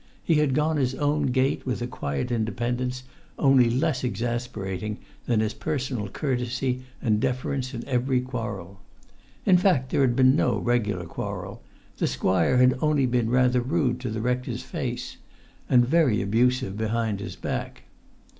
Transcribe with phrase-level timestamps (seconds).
[0.23, 3.03] He had gone his own gait with a quiet independence
[3.37, 8.79] only less exasperating than his personal courtesy and deference in every quarrel.
[9.45, 11.61] In fact there had been no regular quarrel:
[11.99, 15.17] the squire had only been rather rude to the rector's face,
[15.69, 17.83] and very abusive behind his back.